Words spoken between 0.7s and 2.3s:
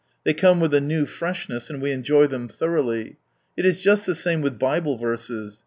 a new freshness, and we enjoy